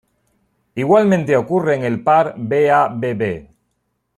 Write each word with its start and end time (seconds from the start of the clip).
Igualmente 0.73 1.37
ocurre 1.37 1.75
en 1.75 1.83
el 1.83 2.01
par 2.03 2.33
Ba-Bb. 2.35 3.49